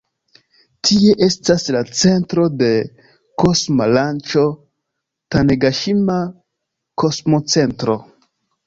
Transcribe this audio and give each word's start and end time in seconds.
Tie 0.87 1.11
estas 1.25 1.65
la 1.75 1.81
centro 1.99 2.47
de 2.63 2.71
kosma 3.45 3.89
lanĉo 3.93 4.47
Tanegaŝima-Kosmocentro. 5.37 8.03